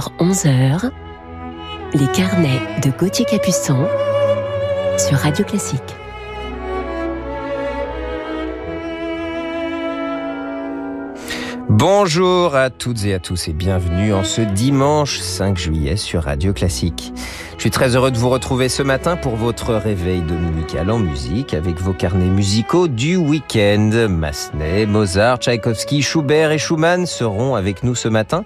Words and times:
10h-11h, 0.00 0.90
les 1.92 2.06
carnets 2.12 2.60
de 2.82 2.90
Gauthier 2.90 3.26
Capuçon 3.26 3.86
sur 4.96 5.18
Radio 5.18 5.44
Classique. 5.44 5.80
Bonjour 11.68 12.56
à 12.56 12.70
toutes 12.70 13.04
et 13.04 13.14
à 13.14 13.18
tous 13.18 13.48
et 13.48 13.52
bienvenue 13.52 14.12
en 14.12 14.24
ce 14.24 14.40
dimanche 14.40 15.18
5 15.18 15.58
juillet 15.58 15.96
sur 15.96 16.24
Radio 16.24 16.52
Classique. 16.52 17.12
Je 17.60 17.64
suis 17.64 17.70
très 17.70 17.94
heureux 17.94 18.10
de 18.10 18.16
vous 18.16 18.30
retrouver 18.30 18.70
ce 18.70 18.82
matin 18.82 19.18
pour 19.18 19.36
votre 19.36 19.74
réveil 19.74 20.22
dominical 20.22 20.90
en 20.90 20.98
musique 20.98 21.52
avec 21.52 21.78
vos 21.78 21.92
carnets 21.92 22.30
musicaux 22.30 22.88
du 22.88 23.16
week-end. 23.16 24.06
Massenet, 24.08 24.86
Mozart, 24.86 25.40
Tchaïkovski, 25.40 26.00
Schubert 26.00 26.52
et 26.52 26.56
Schumann 26.56 27.04
seront 27.04 27.56
avec 27.56 27.82
nous 27.82 27.94
ce 27.94 28.08
matin. 28.08 28.44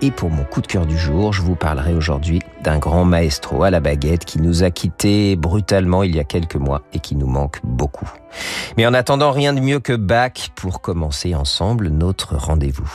Et 0.00 0.10
pour 0.10 0.30
mon 0.30 0.44
coup 0.44 0.62
de 0.62 0.66
cœur 0.66 0.86
du 0.86 0.96
jour, 0.96 1.34
je 1.34 1.42
vous 1.42 1.56
parlerai 1.56 1.92
aujourd'hui 1.92 2.40
d'un 2.62 2.78
grand 2.78 3.04
maestro 3.04 3.64
à 3.64 3.70
la 3.70 3.80
baguette 3.80 4.24
qui 4.24 4.40
nous 4.40 4.62
a 4.62 4.70
quittés 4.70 5.36
brutalement 5.36 6.02
il 6.02 6.16
y 6.16 6.18
a 6.18 6.24
quelques 6.24 6.56
mois 6.56 6.80
et 6.94 7.00
qui 7.00 7.16
nous 7.16 7.28
manque 7.28 7.60
beaucoup. 7.64 8.10
Mais 8.78 8.86
en 8.86 8.94
attendant, 8.94 9.30
rien 9.30 9.52
de 9.52 9.60
mieux 9.60 9.78
que 9.78 9.92
Bach 9.92 10.52
pour 10.54 10.80
commencer 10.80 11.34
ensemble 11.34 11.88
notre 11.88 12.34
rendez-vous. 12.36 12.90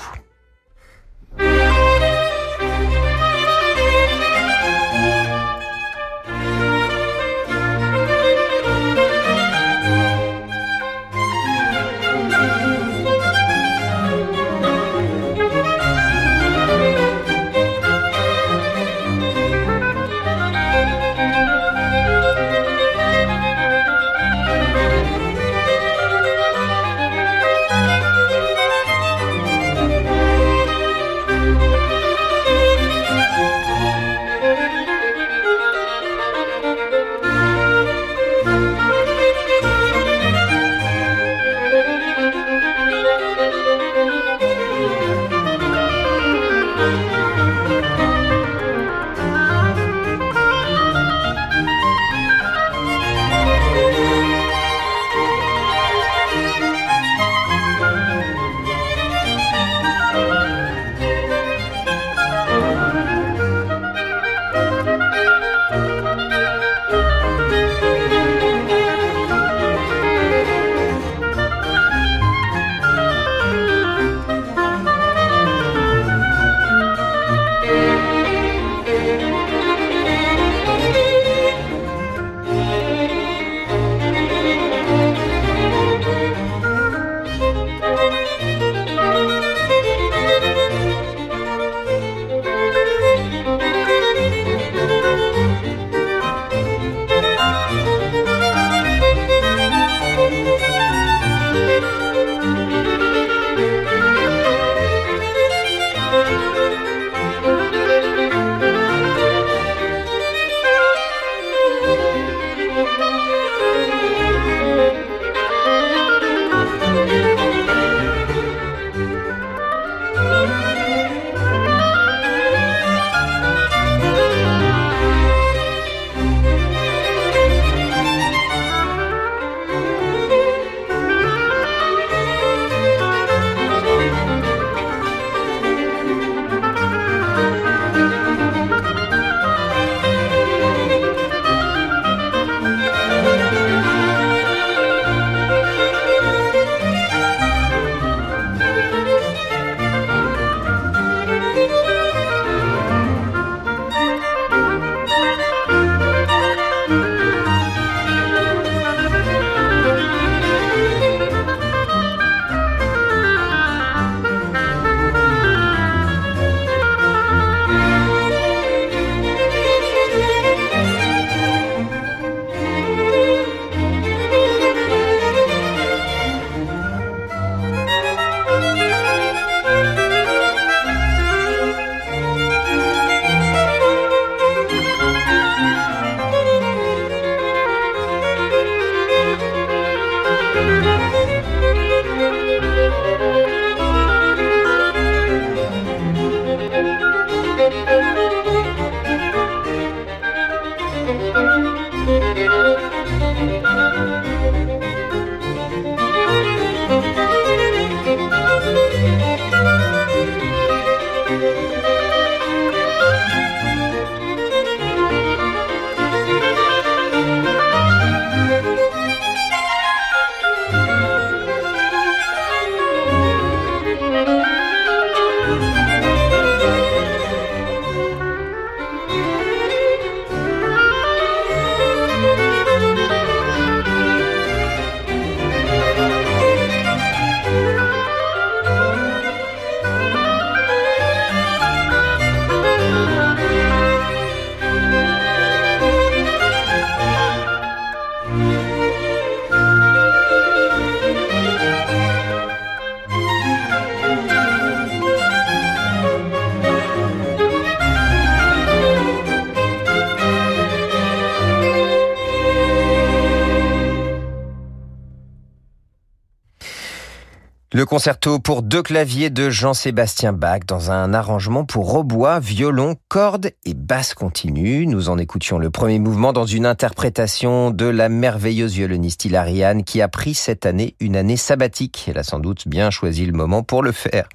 Le 267.72 267.86
concerto 267.86 268.40
pour 268.40 268.64
deux 268.64 268.82
claviers 268.82 269.30
de 269.30 269.52
Jean-Sébastien 269.52 270.34
Bach 270.34 270.62
dans 270.66 270.90
un 270.90 271.14
arrangement 271.14 271.66
pour 271.66 271.94
hautbois, 271.94 272.40
violon, 272.40 272.96
cordes 273.10 273.52
et 273.64 273.76
basse 273.76 274.16
continue. 274.16 274.88
Nous 274.88 275.10
en 275.10 275.20
écoutions 275.20 275.60
le 275.60 275.70
premier 275.70 276.00
mouvement 276.00 276.34
dans 276.34 276.48
une 276.48 276.66
interprétation 276.66 277.70
de 277.70 277.86
la 277.86 278.10
merveilleuse 278.10 278.74
violoniste 278.74 279.26
Hilariane 279.26 279.84
qui 279.84 280.02
a 280.02 280.08
pris 280.08 280.34
cette 280.34 280.66
année 280.66 280.96
une 281.00 281.16
année 281.16 281.38
sabbatique. 281.38 282.06
Elle 282.08 282.18
a 282.18 282.24
sans 282.24 282.40
doute 282.40 282.68
bien 282.68 282.90
choisi 282.90 283.28
le 283.28 283.34
moment 283.34 283.62
pour 283.62 283.84
le 283.84 283.92
faire. 283.92 284.28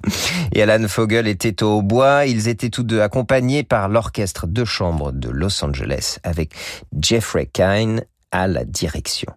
Et 0.53 0.63
Alan 0.63 0.87
Fogel 0.87 1.27
était 1.27 1.61
au 1.61 1.79
hautbois. 1.79 2.27
Ils 2.27 2.47
étaient 2.47 2.69
tous 2.69 2.83
deux 2.83 3.01
accompagnés 3.01 3.63
par 3.63 3.89
l'orchestre 3.89 4.47
de 4.47 4.63
chambre 4.63 5.11
de 5.11 5.27
Los 5.27 5.61
Angeles 5.61 6.19
avec 6.23 6.53
Jeffrey 6.97 7.49
Kine 7.51 8.05
à 8.31 8.47
la 8.47 8.63
direction. 8.63 9.33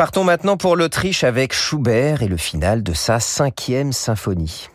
Partons 0.00 0.24
maintenant 0.24 0.56
pour 0.56 0.76
l'Autriche 0.76 1.24
avec 1.24 1.52
Schubert 1.52 2.22
et 2.22 2.28
le 2.28 2.38
final 2.38 2.82
de 2.82 2.94
sa 2.94 3.20
cinquième 3.20 3.92
symphonie. 3.92 4.70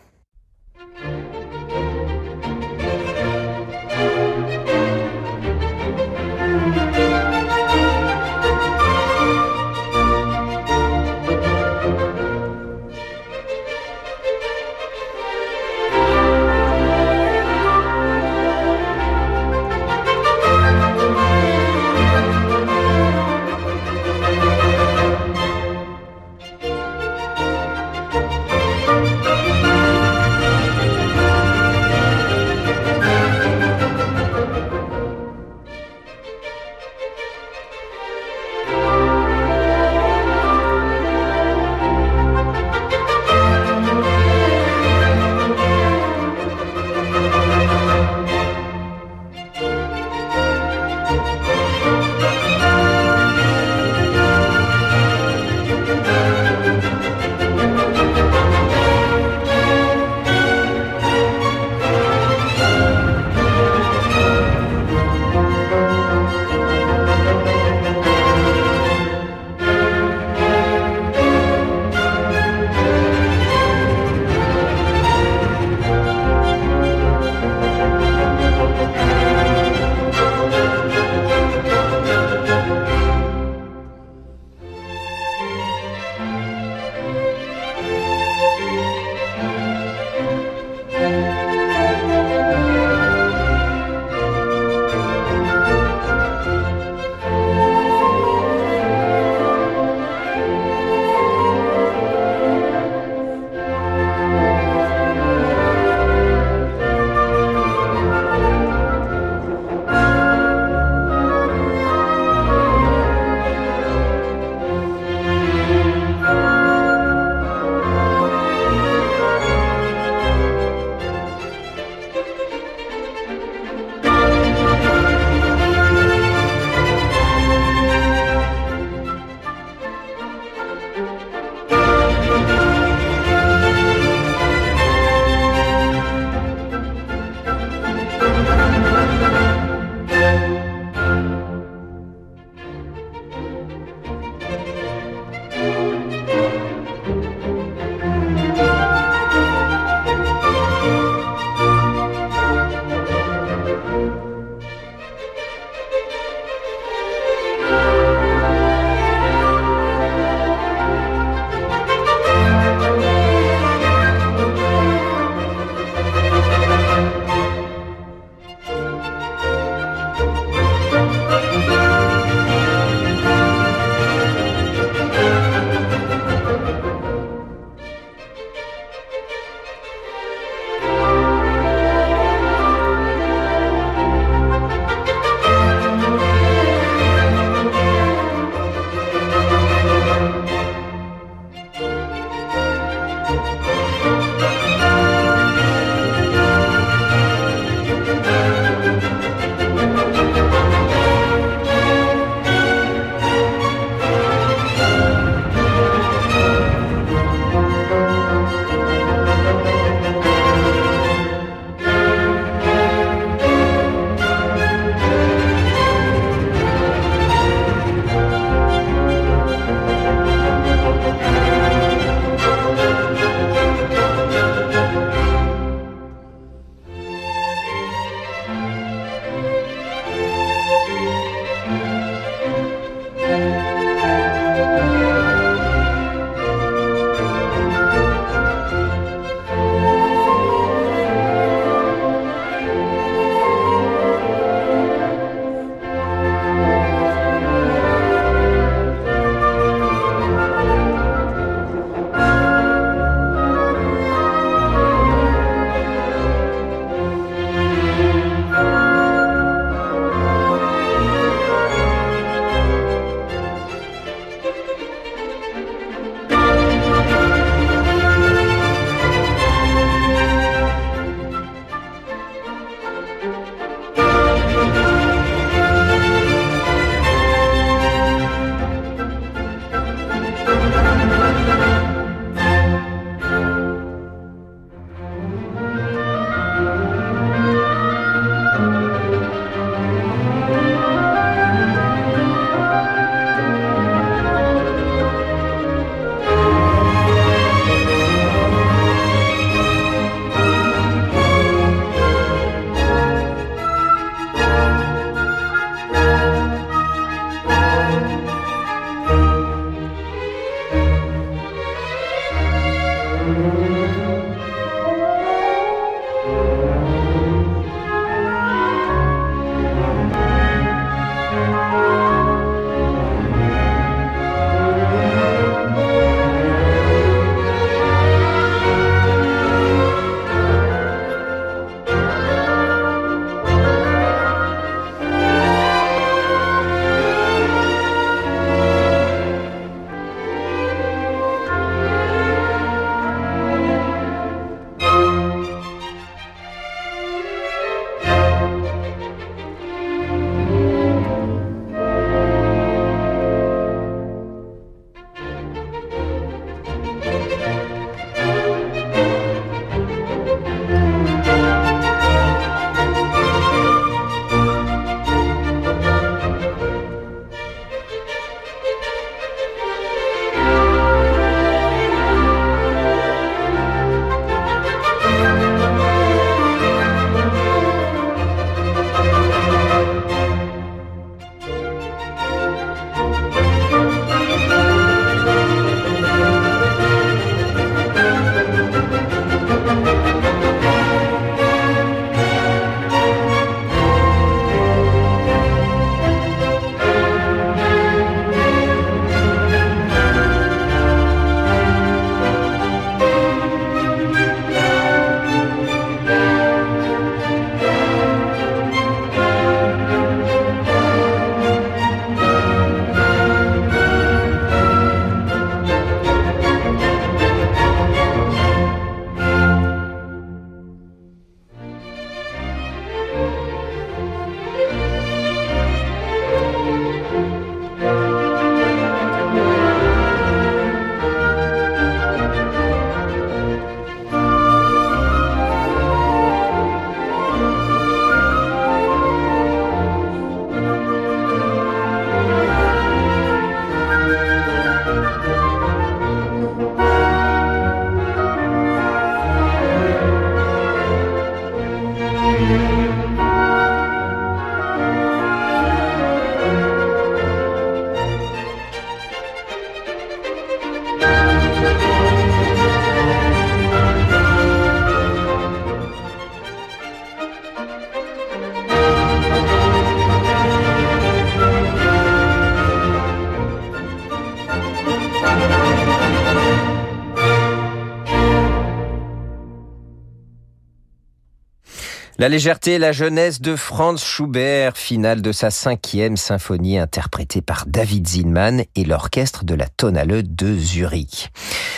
La 482.26 482.30
légèreté 482.30 482.72
et 482.72 482.78
la 482.80 482.90
jeunesse 482.90 483.40
de 483.40 483.54
Franz 483.54 484.04
Schubert, 484.04 484.76
finale 484.76 485.22
de 485.22 485.30
sa 485.30 485.52
cinquième 485.52 486.16
symphonie 486.16 486.76
interprétée 486.76 487.40
par 487.40 487.66
David 487.68 488.08
Zinman 488.08 488.64
et 488.74 488.84
l'orchestre 488.84 489.44
de 489.44 489.54
la 489.54 489.68
Tonale 489.68 490.24
de 490.26 490.58
Zurich. 490.58 491.30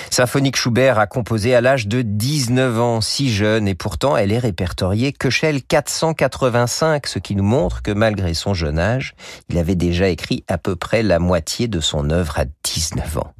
Symphonique 0.08 0.56
Schubert 0.56 0.98
a 0.98 1.06
composé 1.06 1.54
à 1.54 1.60
l'âge 1.60 1.86
de 1.86 2.00
19 2.00 2.80
ans, 2.80 3.02
si 3.02 3.30
jeune, 3.30 3.68
et 3.68 3.74
pourtant 3.74 4.16
elle 4.16 4.32
est 4.32 4.38
répertoriée 4.38 5.14
chez 5.28 5.60
485, 5.60 7.06
ce 7.06 7.18
qui 7.18 7.36
nous 7.36 7.44
montre 7.44 7.82
que 7.82 7.90
malgré 7.90 8.32
son 8.32 8.54
jeune 8.54 8.78
âge, 8.78 9.14
il 9.50 9.58
avait 9.58 9.74
déjà 9.74 10.08
écrit 10.08 10.44
à 10.48 10.56
peu 10.56 10.76
près 10.76 11.02
la 11.02 11.18
moitié 11.18 11.68
de 11.68 11.80
son 11.80 12.08
œuvre 12.08 12.38
à 12.38 12.44
19 12.64 13.18
ans. 13.18 13.34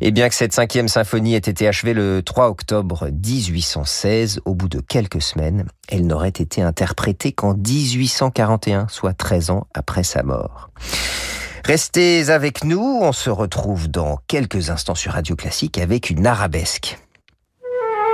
Et 0.00 0.10
bien 0.10 0.28
que 0.28 0.34
cette 0.34 0.52
cinquième 0.52 0.88
symphonie 0.88 1.34
ait 1.34 1.38
été 1.38 1.66
achevée 1.66 1.94
le 1.94 2.22
3 2.22 2.48
octobre 2.48 3.08
1816, 3.10 4.40
au 4.44 4.54
bout 4.54 4.68
de 4.68 4.80
quelques 4.80 5.22
semaines, 5.22 5.66
elle 5.88 6.06
n'aurait 6.06 6.28
été 6.28 6.62
interprétée 6.62 7.32
qu'en 7.32 7.54
1841, 7.54 8.88
soit 8.88 9.14
13 9.14 9.50
ans 9.50 9.66
après 9.74 10.02
sa 10.02 10.22
mort. 10.22 10.70
Restez 11.64 12.30
avec 12.30 12.62
nous, 12.62 13.00
on 13.02 13.12
se 13.12 13.30
retrouve 13.30 13.88
dans 13.88 14.18
quelques 14.28 14.70
instants 14.70 14.94
sur 14.94 15.12
Radio 15.12 15.34
Classique 15.34 15.78
avec 15.78 16.10
une 16.10 16.26
arabesque. 16.26 16.98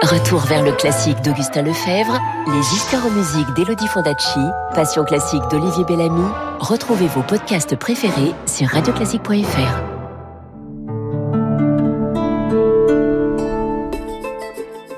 Retour 0.02 0.40
vers 0.40 0.64
le 0.64 0.72
classique 0.72 1.20
d'Augustin 1.22 1.62
Lefebvre, 1.62 2.18
les 2.48 2.74
histoires 2.74 3.08
musique 3.10 3.54
d'Elodie 3.54 3.86
Fondacci, 3.86 4.40
Passion 4.74 5.04
classique 5.04 5.42
d'Olivier 5.50 5.84
Bellamy. 5.84 6.26
Retrouvez 6.58 7.06
vos 7.06 7.22
podcasts 7.22 7.76
préférés 7.76 8.32
sur 8.46 8.68
radioclassique.fr. 8.68 10.01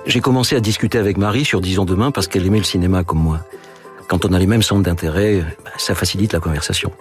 J'ai 0.06 0.20
commencé 0.20 0.54
à 0.54 0.61
discuter 0.61 0.99
avec 0.99 1.16
Marie 1.16 1.44
sur 1.44 1.61
Disons 1.61 1.87
demain 1.87 2.11
parce 2.11 2.28
qu'elle 2.28 2.46
aimait 2.46 2.58
le 2.58 2.64
cinéma 2.64 3.04
comme 3.04 3.20
moi. 3.20 3.40
Quand 4.08 4.26
on 4.26 4.32
a 4.34 4.38
les 4.38 4.46
mêmes 4.46 4.62
centres 4.62 4.82
d'intérêt, 4.82 5.42
bah, 5.64 5.70
ça 5.78 5.94
facilite 5.94 6.34
la 6.34 6.40
conversation. 6.40 6.92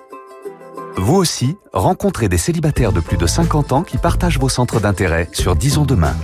Vous 0.96 1.16
aussi, 1.16 1.58
rencontrez 1.74 2.30
des 2.30 2.38
célibataires 2.38 2.94
de 2.94 3.02
plus 3.02 3.18
de 3.18 3.28
50 3.28 3.74
ans 3.74 3.84
qui 3.84 3.98
partagent 3.98 4.40
vos 4.40 4.48
centres 4.48 4.80
d'intérêt 4.80 5.28
sur 5.34 5.56
Disons 5.56 5.84
demain. 5.86 6.16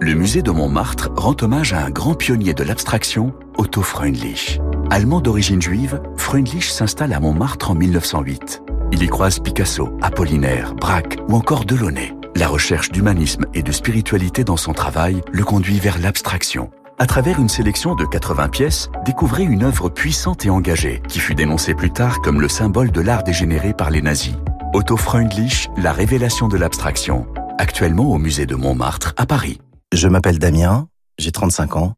Le 0.00 0.14
musée 0.14 0.42
de 0.42 0.52
Montmartre 0.52 1.10
rend 1.16 1.34
hommage 1.42 1.72
à 1.72 1.84
un 1.84 1.90
grand 1.90 2.14
pionnier 2.14 2.54
de 2.54 2.62
l'abstraction, 2.62 3.34
Otto 3.56 3.82
Freundlich. 3.82 4.60
Allemand 4.90 5.20
d'origine 5.20 5.60
juive, 5.60 6.00
Freundlich 6.16 6.70
s'installe 6.70 7.12
à 7.12 7.18
Montmartre 7.18 7.72
en 7.72 7.74
1908. 7.74 8.62
Il 8.92 9.02
y 9.02 9.08
croise 9.08 9.40
Picasso, 9.40 9.90
Apollinaire, 10.00 10.74
Braque 10.76 11.18
ou 11.28 11.34
encore 11.34 11.64
Delaunay. 11.64 12.17
La 12.38 12.46
recherche 12.46 12.92
d'humanisme 12.92 13.46
et 13.52 13.64
de 13.64 13.72
spiritualité 13.72 14.44
dans 14.44 14.56
son 14.56 14.72
travail 14.72 15.22
le 15.32 15.42
conduit 15.42 15.80
vers 15.80 15.98
l'abstraction. 15.98 16.70
À 16.96 17.06
travers 17.06 17.40
une 17.40 17.48
sélection 17.48 17.96
de 17.96 18.06
80 18.06 18.48
pièces, 18.50 18.90
découvrez 19.04 19.42
une 19.42 19.64
œuvre 19.64 19.88
puissante 19.88 20.46
et 20.46 20.50
engagée, 20.50 21.02
qui 21.08 21.18
fut 21.18 21.34
dénoncée 21.34 21.74
plus 21.74 21.90
tard 21.90 22.20
comme 22.20 22.40
le 22.40 22.48
symbole 22.48 22.92
de 22.92 23.00
l'art 23.00 23.24
dégénéré 23.24 23.74
par 23.74 23.90
les 23.90 24.02
nazis. 24.02 24.36
Otto 24.72 24.96
Freundlich, 24.96 25.68
la 25.78 25.92
révélation 25.92 26.46
de 26.46 26.56
l'abstraction, 26.56 27.26
actuellement 27.58 28.12
au 28.12 28.18
musée 28.18 28.46
de 28.46 28.54
Montmartre 28.54 29.14
à 29.16 29.26
Paris. 29.26 29.58
Je 29.92 30.06
m'appelle 30.06 30.38
Damien, 30.38 30.86
j'ai 31.18 31.32
35 31.32 31.74
ans, 31.74 31.94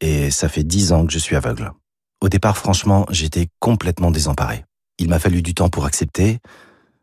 et 0.00 0.30
ça 0.30 0.48
fait 0.48 0.62
10 0.62 0.92
ans 0.92 1.06
que 1.06 1.12
je 1.12 1.18
suis 1.18 1.34
aveugle. 1.34 1.72
Au 2.20 2.28
départ, 2.28 2.56
franchement, 2.56 3.04
j'étais 3.10 3.48
complètement 3.58 4.12
désemparé. 4.12 4.64
Il 4.98 5.08
m'a 5.08 5.18
fallu 5.18 5.42
du 5.42 5.54
temps 5.54 5.70
pour 5.70 5.86
accepter, 5.86 6.38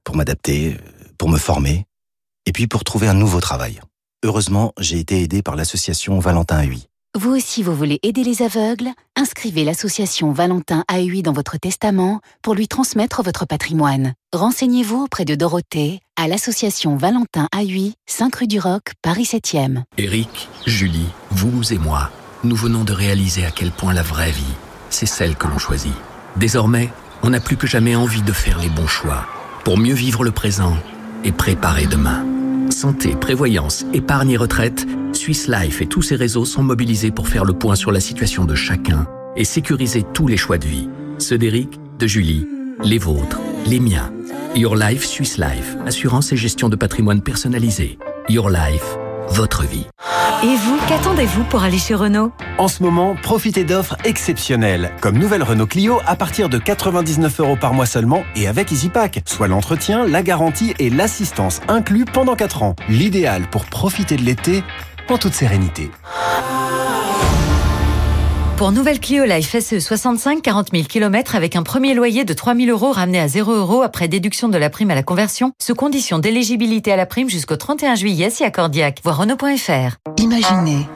pour 0.05 0.15
m'adapter, 0.15 0.77
pour 1.17 1.27
me 1.27 1.37
former, 1.37 1.87
et 2.47 2.51
puis 2.51 2.65
pour 2.65 2.83
trouver 2.83 3.07
un 3.07 3.13
nouveau 3.13 3.39
travail. 3.39 3.79
Heureusement, 4.25 4.73
j'ai 4.79 4.97
été 4.97 5.21
aidé 5.21 5.43
par 5.43 5.55
l'association 5.55 6.17
Valentin 6.17 6.63
AUI. 6.63 6.87
Vous 7.15 7.31
aussi, 7.31 7.61
vous 7.61 7.75
voulez 7.75 7.99
aider 8.03 8.23
les 8.23 8.41
aveugles? 8.41 8.89
Inscrivez 9.15 9.63
l'association 9.63 10.31
Valentin 10.31 10.83
AUI 10.91 11.23
dans 11.23 11.33
votre 11.33 11.57
testament 11.57 12.21
pour 12.41 12.53
lui 12.53 12.67
transmettre 12.67 13.21
votre 13.21 13.45
patrimoine. 13.45 14.13
Renseignez-vous 14.33 15.03
auprès 15.03 15.25
de 15.25 15.35
Dorothée 15.35 15.99
à 16.15 16.27
l'association 16.27 16.95
Valentin 16.95 17.47
AUI, 17.55 17.95
5 18.05 18.35
rue 18.35 18.47
du 18.47 18.59
Roc, 18.59 18.93
Paris 19.01 19.23
7e. 19.23 19.83
Eric, 19.97 20.47
Julie, 20.65 21.09
vous 21.31 21.73
et 21.73 21.79
moi, 21.79 22.11
nous 22.43 22.55
venons 22.55 22.83
de 22.83 22.93
réaliser 22.93 23.45
à 23.45 23.51
quel 23.51 23.71
point 23.71 23.93
la 23.93 24.03
vraie 24.03 24.31
vie, 24.31 24.43
c'est 24.89 25.05
celle 25.05 25.35
que 25.35 25.47
l'on 25.47 25.57
choisit. 25.57 25.93
Désormais, 26.35 26.91
on 27.23 27.31
n'a 27.31 27.39
plus 27.39 27.57
que 27.57 27.67
jamais 27.67 27.95
envie 27.95 28.21
de 28.21 28.33
faire 28.33 28.59
les 28.59 28.69
bons 28.69 28.87
choix 28.87 29.25
pour 29.63 29.77
mieux 29.77 29.95
vivre 29.95 30.23
le 30.23 30.31
présent 30.31 30.77
et 31.23 31.31
préparer 31.31 31.87
demain. 31.87 32.36
Santé, 32.77 33.15
prévoyance, 33.15 33.87
épargne 33.91 34.29
et 34.29 34.37
retraite, 34.37 34.85
Swiss 35.11 35.47
Life 35.47 35.81
et 35.81 35.87
tous 35.87 36.03
ses 36.03 36.15
réseaux 36.15 36.45
sont 36.45 36.61
mobilisés 36.61 37.09
pour 37.09 37.27
faire 37.27 37.43
le 37.43 37.53
point 37.53 37.73
sur 37.73 37.91
la 37.91 37.99
situation 37.99 38.45
de 38.45 38.53
chacun 38.53 39.07
et 39.35 39.45
sécuriser 39.45 40.05
tous 40.13 40.27
les 40.27 40.37
choix 40.37 40.59
de 40.59 40.67
vie. 40.67 40.87
Ceux 41.17 41.39
d'Éric, 41.39 41.79
de 41.97 42.05
Julie, 42.05 42.47
les 42.83 42.99
vôtres, 42.99 43.39
les 43.65 43.79
miens. 43.79 44.13
Your 44.55 44.75
Life 44.75 45.07
Swiss 45.07 45.39
Life, 45.39 45.75
assurance 45.87 46.31
et 46.33 46.37
gestion 46.37 46.69
de 46.69 46.75
patrimoine 46.75 47.21
personnalisé. 47.21 47.97
Your 48.29 48.51
Life, 48.51 48.95
votre 49.29 49.63
vie. 49.63 49.87
Et 50.43 50.55
vous, 50.55 50.77
qu'attendez-vous 50.87 51.43
pour 51.45 51.63
aller 51.63 51.79
chez 51.79 51.95
Renault 51.95 52.31
En 52.59 52.67
ce 52.67 52.83
moment, 52.83 53.15
profitez 53.23 53.63
d'offres 53.63 53.97
exceptionnelles, 54.03 54.91
comme 55.01 55.17
nouvelle 55.17 55.41
Renault 55.41 55.65
Clio 55.65 55.99
à 56.05 56.15
partir 56.15 56.47
de 56.47 56.59
99 56.59 57.39
euros 57.39 57.55
par 57.55 57.73
mois 57.73 57.87
seulement 57.87 58.23
et 58.35 58.47
avec 58.47 58.71
EasyPack, 58.71 59.23
soit 59.25 59.47
l'entretien, 59.47 60.05
la 60.05 60.21
garantie 60.21 60.75
et 60.77 60.91
l'assistance 60.91 61.59
inclus 61.67 62.05
pendant 62.05 62.35
4 62.35 62.61
ans. 62.61 62.75
L'idéal 62.87 63.47
pour 63.49 63.65
profiter 63.65 64.15
de 64.15 64.21
l'été 64.21 64.63
en 65.09 65.17
toute 65.17 65.33
sérénité. 65.33 65.89
Pour 68.57 68.71
nouvelle 68.71 68.99
Clio 68.99 69.23
Life 69.23 69.55
SE 69.59 69.79
65, 69.79 70.41
40 70.41 70.69
000 70.71 70.85
km 70.85 71.35
avec 71.35 71.55
un 71.55 71.61
premier 71.61 71.93
loyer 71.93 72.25
de 72.25 72.33
3 72.33 72.55
000 72.55 72.71
euros 72.71 72.91
ramené 72.91 73.19
à 73.19 73.27
0 73.27 73.53
euros 73.53 73.83
après 73.83 74.07
déduction 74.07 74.49
de 74.49 74.57
la 74.57 74.71
prime 74.71 74.89
à 74.89 74.95
la 74.95 75.03
conversion, 75.03 75.51
sous 75.61 75.75
condition 75.75 76.17
d'éligibilité 76.17 76.91
à 76.91 76.95
la 76.95 77.05
prime 77.05 77.29
jusqu'au 77.29 77.55
31 77.55 77.93
juillet 77.93 78.31
si 78.31 78.43
accordiaque. 78.43 79.01
Voir 79.03 79.17
Renault.fr. 79.17 79.97
Imaginez, 80.17 80.87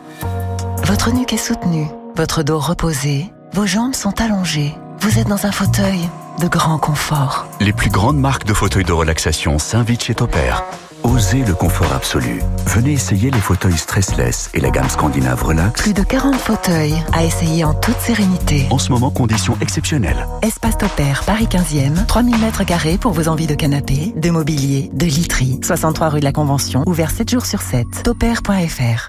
votre 0.85 1.13
nuque 1.13 1.33
est 1.33 1.37
soutenue, 1.37 1.85
votre 2.15 2.41
dos 2.41 2.57
reposé, 2.57 3.27
vos 3.53 3.67
jambes 3.67 3.93
sont 3.93 4.19
allongées, 4.19 4.73
vous 4.99 5.19
êtes 5.19 5.27
dans 5.27 5.45
un 5.45 5.51
fauteuil 5.51 5.99
de 6.41 6.47
grand 6.47 6.79
confort. 6.79 7.45
Les 7.59 7.73
plus 7.73 7.91
grandes 7.91 8.17
marques 8.17 8.47
de 8.47 8.55
fauteuils 8.55 8.85
de 8.85 8.91
relaxation 8.91 9.59
s'invitent 9.59 10.05
chez 10.05 10.15
Topair. 10.15 10.63
Osez 11.03 11.43
le 11.45 11.53
confort 11.53 11.91
absolu. 11.93 12.41
Venez 12.67 12.93
essayer 12.93 13.31
les 13.31 13.39
fauteuils 13.39 13.77
stressless 13.77 14.49
et 14.53 14.59
la 14.59 14.69
gamme 14.69 14.89
scandinave 14.89 15.43
Relax. 15.43 15.81
Plus 15.81 15.93
de 15.93 16.03
40 16.03 16.35
fauteuils 16.35 16.95
à 17.13 17.23
essayer 17.23 17.63
en 17.63 17.73
toute 17.73 17.97
sérénité. 17.99 18.67
En 18.69 18.77
ce 18.77 18.91
moment, 18.91 19.09
conditions 19.09 19.57
exceptionnelles. 19.61 20.27
Espace 20.41 20.77
Topair, 20.77 21.23
Paris 21.25 21.47
15e, 21.49 22.05
3000 22.05 22.37
mètres 22.37 22.63
carrés 22.65 22.97
pour 22.97 23.13
vos 23.13 23.27
envies 23.27 23.47
de 23.47 23.55
canapé, 23.55 24.13
de 24.15 24.29
mobilier, 24.29 24.89
de 24.93 25.05
literie. 25.05 25.59
63 25.63 26.09
rue 26.09 26.19
de 26.19 26.25
la 26.25 26.33
Convention, 26.33 26.83
ouvert 26.85 27.11
7 27.11 27.29
jours 27.29 27.45
sur 27.45 27.61
7. 27.61 28.03
Topair.fr. 28.03 29.07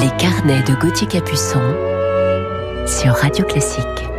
Les 0.00 0.10
carnets 0.18 0.62
de 0.62 0.74
Gauthier 0.74 1.08
Capuçon 1.08 1.62
sur 2.86 3.12
Radio 3.14 3.44
Classique. 3.44 4.15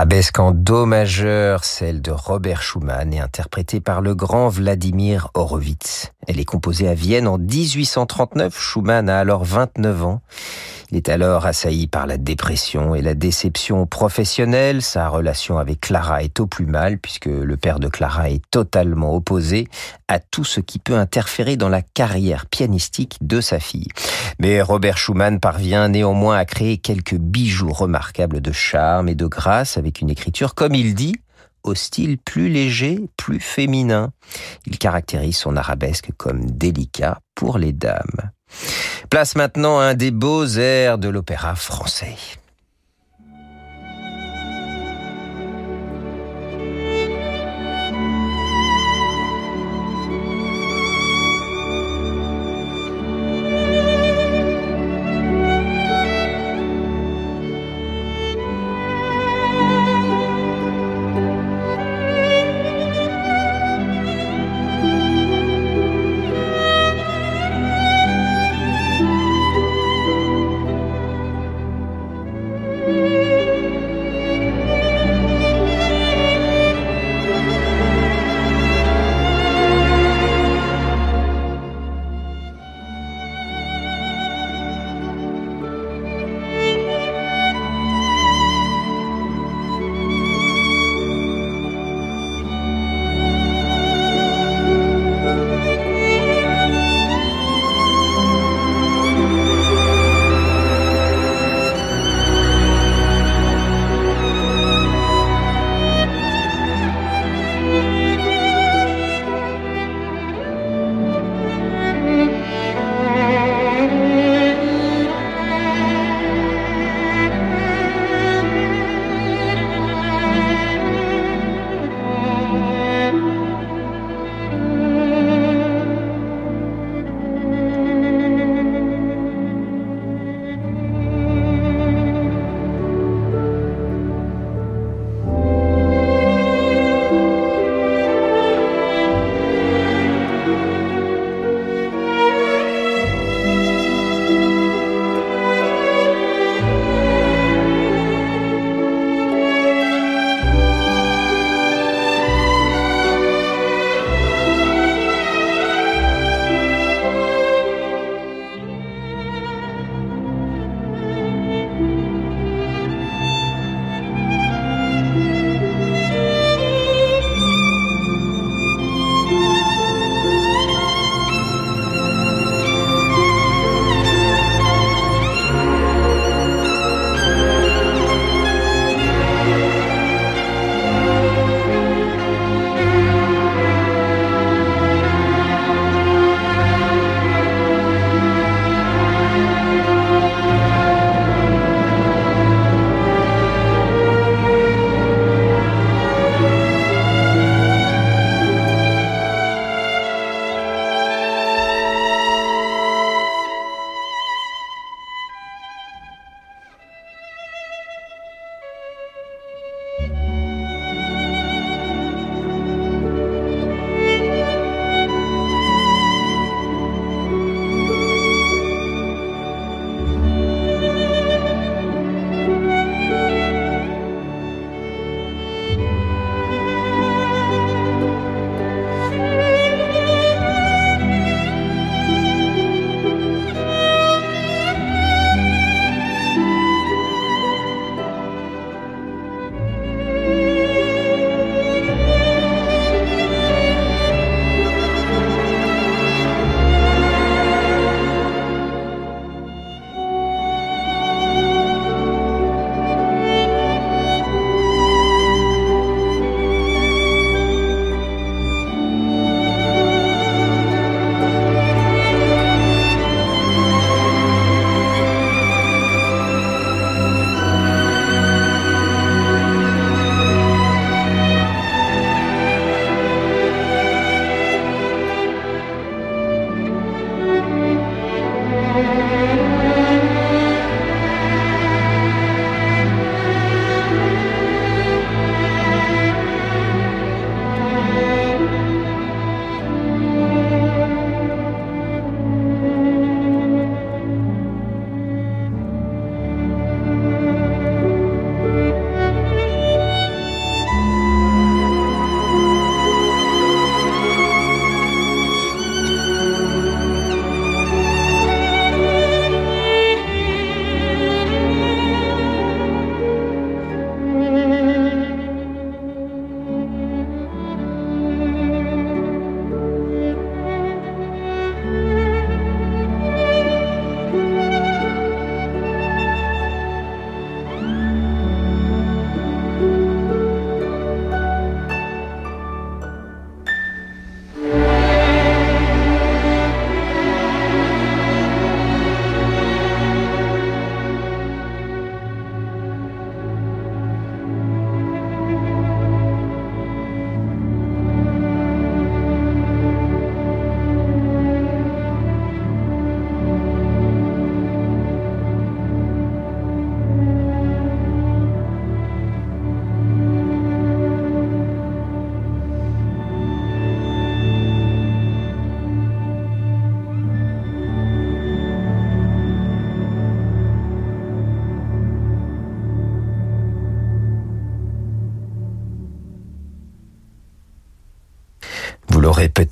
Arabesque 0.00 0.38
en 0.38 0.52
do 0.52 0.86
majeur, 0.86 1.62
celle 1.62 2.00
de 2.00 2.10
Robert 2.10 2.62
Schumann, 2.62 3.12
est 3.12 3.20
interprétée 3.20 3.80
par 3.80 4.00
le 4.00 4.14
grand 4.14 4.48
Vladimir 4.48 5.28
Horowitz. 5.34 6.12
Elle 6.26 6.40
est 6.40 6.46
composée 6.46 6.88
à 6.88 6.94
Vienne 6.94 7.28
en 7.28 7.36
1839. 7.36 8.58
Schumann 8.58 9.10
a 9.10 9.18
alors 9.18 9.44
29 9.44 10.04
ans. 10.04 10.22
Il 10.90 10.96
est 10.96 11.08
alors 11.08 11.46
assailli 11.46 11.86
par 11.86 12.08
la 12.08 12.16
dépression 12.16 12.96
et 12.96 13.02
la 13.02 13.14
déception 13.14 13.86
professionnelle. 13.86 14.82
Sa 14.82 15.08
relation 15.08 15.58
avec 15.58 15.80
Clara 15.80 16.24
est 16.24 16.40
au 16.40 16.48
plus 16.48 16.66
mal 16.66 16.98
puisque 16.98 17.26
le 17.26 17.56
père 17.56 17.78
de 17.78 17.86
Clara 17.86 18.28
est 18.28 18.42
totalement 18.50 19.14
opposé 19.14 19.68
à 20.08 20.18
tout 20.18 20.42
ce 20.42 20.58
qui 20.58 20.80
peut 20.80 20.96
interférer 20.96 21.56
dans 21.56 21.68
la 21.68 21.82
carrière 21.82 22.46
pianistique 22.46 23.18
de 23.20 23.40
sa 23.40 23.60
fille. 23.60 23.86
Mais 24.40 24.60
Robert 24.60 24.98
Schumann 24.98 25.38
parvient 25.38 25.88
néanmoins 25.88 26.36
à 26.36 26.44
créer 26.44 26.78
quelques 26.78 27.16
bijoux 27.16 27.72
remarquables 27.72 28.40
de 28.40 28.50
charme 28.50 29.08
et 29.08 29.14
de 29.14 29.26
grâce 29.26 29.78
avec 29.78 30.00
une 30.00 30.10
écriture, 30.10 30.56
comme 30.56 30.74
il 30.74 30.96
dit, 30.96 31.14
au 31.62 31.76
style 31.76 32.18
plus 32.18 32.48
léger, 32.48 32.98
plus 33.16 33.38
féminin. 33.38 34.10
Il 34.66 34.76
caractérise 34.76 35.36
son 35.36 35.56
arabesque 35.56 36.10
comme 36.16 36.50
délicat 36.50 37.20
pour 37.36 37.58
les 37.58 37.72
dames. 37.72 38.32
Place 39.10 39.34
maintenant 39.36 39.78
un 39.78 39.94
des 39.94 40.10
beaux 40.10 40.46
airs 40.46 40.98
de 40.98 41.08
l'opéra 41.08 41.54
français. 41.54 42.16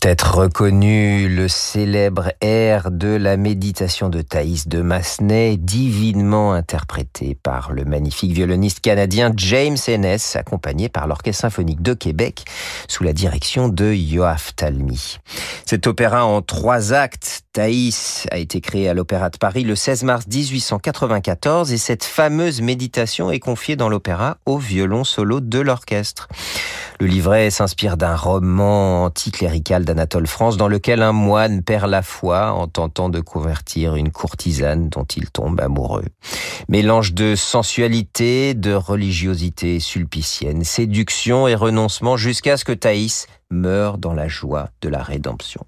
Peut-être 0.09 0.39
reconnu 0.39 1.29
le 1.29 1.49
célèbre 1.49 2.33
air 2.41 2.91
de 2.91 3.09
la 3.09 3.37
méditation 3.37 4.09
de 4.09 4.23
Thaïs 4.23 4.67
de 4.67 4.81
Massenet, 4.81 5.59
divinement 5.59 6.55
interprété 6.55 7.35
par 7.35 7.73
le 7.73 7.85
magnifique 7.85 8.33
violoniste 8.33 8.81
canadien 8.81 9.35
James 9.37 9.77
Ennis, 9.87 10.35
accompagné 10.35 10.89
par 10.89 11.09
l'Orchestre 11.09 11.43
symphonique 11.43 11.83
de 11.83 11.93
Québec 11.93 12.47
sous 12.89 13.05
la 13.05 13.13
direction 13.13 13.69
de 13.69 13.93
Yoav 13.93 14.55
Talmi. 14.57 15.19
Cet 15.67 15.87
opéra 15.87 16.25
en 16.25 16.41
trois 16.41 16.95
actes, 16.95 17.43
Thaïs, 17.53 18.27
a 18.31 18.39
été 18.39 18.63
créé 18.63 18.89
à 18.89 18.95
l'Opéra 18.95 19.29
de 19.29 19.37
Paris 19.37 19.65
le 19.65 19.77
16 19.77 20.05
mars 20.05 20.27
1894 20.27 21.71
et 21.71 21.77
cette 21.77 22.05
fameuse 22.05 22.63
méditation 22.63 23.31
est 23.31 23.41
confiée 23.41 23.77
dans 23.77 23.91
l'opéra 23.91 24.39
au 24.47 24.57
violon 24.57 25.05
solo 25.05 25.43
de 25.43 25.59
l'orchestre. 25.59 26.29
Le 27.01 27.07
livret 27.07 27.51
s'inspire 27.51 27.97
d'un 27.97 28.17
roman 28.17 29.05
anticlérical 29.05 29.85
d'Anatole 29.85 30.27
France 30.27 30.57
dans 30.57 30.67
lequel 30.67 31.03
un 31.03 31.13
moine 31.13 31.63
perd 31.63 31.89
la 31.89 32.03
foi 32.03 32.51
en 32.51 32.67
tentant 32.67 33.09
de 33.09 33.21
convertir 33.21 33.95
une 33.95 34.11
courtisane 34.11 34.89
dont 34.89 35.05
il 35.05 35.31
tombe 35.31 35.61
amoureux. 35.61 36.07
Mélange 36.69 37.15
de 37.15 37.37
sensualité, 37.37 38.55
de 38.55 38.73
religiosité 38.73 39.79
sulpicienne, 39.79 40.65
séduction 40.65 41.47
et 41.47 41.55
renoncement 41.55 42.17
jusqu'à 42.17 42.57
ce 42.57 42.65
que 42.65 42.73
Thaïs 42.73 43.29
meure 43.51 43.99
dans 43.99 44.13
la 44.13 44.27
joie 44.27 44.71
de 44.81 44.89
la 44.89 45.03
rédemption. 45.03 45.65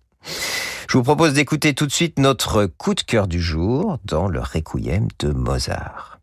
Je 0.89 0.99
vous 0.99 1.05
propose 1.05 1.35
d'écouter 1.35 1.75
tout 1.75 1.87
de 1.87 1.93
suite 1.93 2.19
notre 2.19 2.67
coup 2.67 2.95
de 2.95 3.03
cœur 3.03 3.29
du 3.29 3.41
jour 3.41 3.99
dans 4.05 4.27
le 4.27 4.41
Requiem 4.41 5.07
de 5.21 5.31
Mozart. 5.31 6.19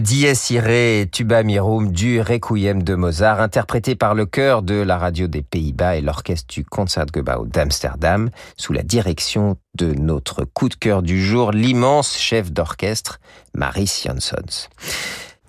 Dies 0.00 0.50
Irae 0.50 1.06
Tuba 1.10 1.42
Mirum 1.42 1.92
du 1.92 2.22
Requiem 2.22 2.82
de 2.82 2.94
Mozart, 2.94 3.40
interprété 3.40 3.96
par 3.96 4.14
le 4.14 4.24
chœur 4.24 4.62
de 4.62 4.74
la 4.74 4.96
radio 4.96 5.26
des 5.26 5.42
Pays-Bas 5.42 5.96
et 5.96 6.00
l'orchestre 6.00 6.46
du 6.54 6.64
Concertgebouw 6.64 7.46
d'Amsterdam, 7.46 8.30
sous 8.56 8.72
la 8.72 8.82
direction 8.82 9.56
de 9.74 9.92
notre 9.92 10.44
coup 10.44 10.70
de 10.70 10.74
cœur 10.74 11.02
du 11.02 11.22
jour, 11.22 11.52
l'immense 11.52 12.16
chef 12.16 12.50
d'orchestre, 12.50 13.20
Maris 13.54 14.04
Jansons. 14.06 14.68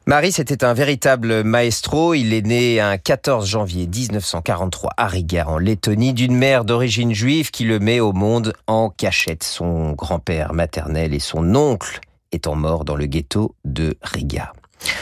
Maris 0.05 0.35
était 0.39 0.65
un 0.65 0.73
véritable 0.73 1.43
maestro. 1.43 2.13
Il 2.13 2.33
est 2.33 2.45
né 2.45 2.81
un 2.81 2.97
14 2.97 3.47
janvier 3.47 3.87
1943 3.87 4.91
à 4.97 5.07
Riga, 5.07 5.47
en 5.47 5.59
Lettonie, 5.59 6.13
d'une 6.13 6.35
mère 6.35 6.65
d'origine 6.65 7.13
juive 7.13 7.51
qui 7.51 7.63
le 7.63 7.79
met 7.79 8.01
au 8.01 8.11
monde 8.11 8.53
en 8.67 8.89
cachette. 8.89 9.43
Son 9.43 9.93
grand-père 9.93 10.53
maternel 10.53 11.13
et 11.13 11.19
son 11.19 11.55
oncle 11.55 12.01
étant 12.31 12.55
mort 12.55 12.85
dans 12.85 12.95
le 12.95 13.05
ghetto 13.05 13.55
de 13.65 13.97
Riga. 14.01 14.53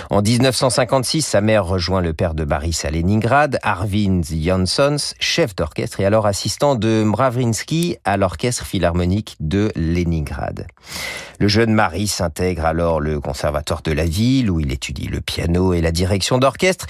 En 0.09 0.21
1956, 0.21 1.21
sa 1.21 1.41
mère 1.41 1.65
rejoint 1.65 2.01
le 2.01 2.13
père 2.13 2.33
de 2.33 2.43
Baris 2.43 2.81
à 2.83 2.89
Leningrad, 2.89 3.59
Arvind 3.63 4.23
Janssons, 4.25 5.13
chef 5.19 5.55
d'orchestre 5.55 5.99
et 5.99 6.05
alors 6.05 6.25
assistant 6.25 6.75
de 6.75 7.03
Mravrinsky 7.03 7.97
à 8.05 8.17
l'orchestre 8.17 8.65
philharmonique 8.65 9.35
de 9.39 9.71
Leningrad. 9.75 10.67
Le 11.39 11.47
jeune 11.47 11.73
Marie 11.73 12.07
s'intègre 12.07 12.65
alors 12.65 12.99
le 12.99 13.21
conservatoire 13.21 13.81
de 13.81 13.93
la 13.93 14.05
ville 14.05 14.51
où 14.51 14.59
il 14.59 14.73
étudie 14.73 15.07
le 15.07 15.21
piano 15.21 15.73
et 15.73 15.79
la 15.79 15.91
direction 15.91 16.37
d'orchestre, 16.37 16.85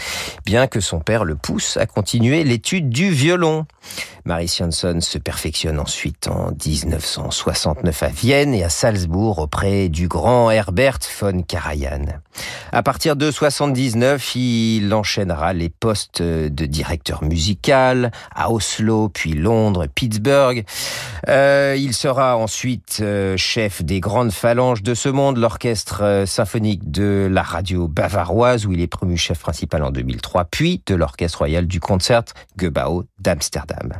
bien 0.45 0.65
que 0.65 0.79
son 0.79 0.99
père 0.99 1.23
le 1.23 1.35
pousse 1.35 1.77
à 1.77 1.85
continuer 1.85 2.43
l'étude 2.43 2.89
du 2.89 3.11
violon. 3.11 3.67
Marie 4.25 4.47
Jansson 4.47 4.99
se 5.01 5.17
perfectionne 5.17 5.79
ensuite 5.79 6.27
en 6.27 6.51
1969 6.51 8.03
à 8.03 8.07
Vienne 8.07 8.53
et 8.53 8.63
à 8.63 8.69
Salzbourg 8.69 9.39
auprès 9.39 9.89
du 9.89 10.07
grand 10.07 10.51
Herbert 10.51 10.99
von 11.19 11.41
Karajan. 11.43 12.05
À 12.79 12.81
partir 12.81 13.17
de 13.17 13.29
79, 13.29 14.37
il 14.37 14.93
enchaînera 14.93 15.51
les 15.51 15.67
postes 15.67 16.21
de 16.21 16.65
directeur 16.65 17.25
musical 17.25 18.09
à 18.33 18.51
Oslo, 18.51 19.09
puis 19.09 19.33
Londres, 19.33 19.87
Pittsburgh. 19.93 20.63
Euh, 21.27 21.75
il 21.77 21.93
sera 21.93 22.37
ensuite 22.37 22.99
euh, 23.01 23.35
chef 23.35 23.83
des 23.83 23.99
grandes 23.99 24.31
phalanges 24.31 24.81
de 24.81 24.93
ce 24.93 25.09
monde, 25.09 25.35
l'orchestre 25.35 26.03
euh, 26.03 26.25
symphonique 26.25 26.89
de 26.89 27.27
la 27.29 27.41
radio 27.41 27.89
bavaroise, 27.89 28.65
où 28.65 28.71
il 28.71 28.79
est 28.79 28.87
promu 28.87 29.17
chef 29.17 29.39
principal 29.39 29.83
en 29.83 29.91
2003, 29.91 30.45
puis 30.45 30.81
de 30.85 30.95
l'orchestre 30.95 31.39
royal 31.39 31.67
du 31.67 31.81
concert 31.81 32.23
Goebau 32.57 33.03
d'Amsterdam. 33.19 33.91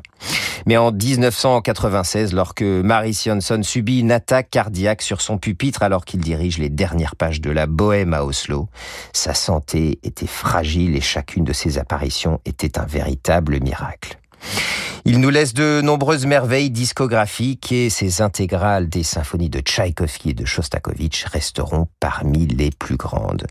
Mais 0.65 0.77
en 0.77 0.91
1996, 0.91 2.34
lorsque 2.34 2.61
Maris 2.61 3.23
Jansson 3.25 3.61
subit 3.63 3.99
une 3.99 4.11
attaque 4.11 4.49
cardiaque 4.49 5.01
sur 5.01 5.21
son 5.21 5.38
pupitre 5.38 5.84
alors 5.84 6.05
qu'il 6.05 6.19
dirige 6.21 6.57
les 6.57 6.69
dernières 6.69 7.15
pages 7.15 7.41
de 7.41 7.51
la 7.51 7.65
Bohème 7.65 8.13
à 8.13 8.23
Oslo, 8.23 8.68
sa 9.13 9.34
santé 9.34 9.99
était 10.03 10.28
fragile 10.28 10.95
et 10.95 11.01
chacune 11.01 11.43
de 11.43 11.53
ses 11.53 11.78
apparitions 11.78 12.39
était 12.45 12.80
un 12.80 12.86
véritable 12.86 13.59
miracle. 13.61 14.20
Il 15.05 15.20
nous 15.20 15.30
laisse 15.30 15.53
de 15.53 15.82
nombreuses 15.82 16.26
merveilles 16.26 16.70
discographiques 16.70 17.72
et 17.72 17.89
ses 17.89 18.22
intégrales 18.22 18.89
des 18.89 19.03
symphonies 19.03 19.49
de 19.49 19.59
Tchaïkovski 19.59 20.32
et 20.32 20.34
de 20.34 20.45
Shostakovich 20.45 21.26
resteront 21.26 21.88
parmi 21.99 22.45
les 22.45 22.70
plus 22.70 22.97
grandes. 22.97 23.47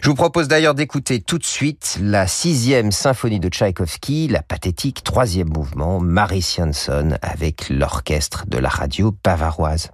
Je 0.00 0.08
vous 0.08 0.14
propose 0.14 0.48
d'ailleurs 0.48 0.74
d'écouter 0.74 1.20
tout 1.20 1.38
de 1.38 1.44
suite 1.44 1.98
la 2.00 2.26
sixième 2.26 2.90
symphonie 2.90 3.38
de 3.38 3.48
Tchaïkovski, 3.48 4.28
la 4.28 4.42
pathétique 4.42 5.04
troisième 5.04 5.50
mouvement, 5.50 6.00
Maris 6.00 6.54
Jansson 6.56 7.16
avec 7.22 7.68
l'orchestre 7.68 8.44
de 8.48 8.58
la 8.58 8.68
radio 8.68 9.14
bavaroise. 9.22 9.90